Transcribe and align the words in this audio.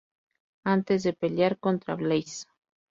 Antes 0.65 1.03
de 1.03 1.13
pelear 1.13 1.59
contra 1.59 1.93
Blaze. 1.93 2.47